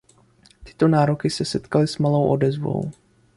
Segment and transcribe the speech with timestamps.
[0.63, 2.91] Tyto nároky se setkaly s malou odezvou.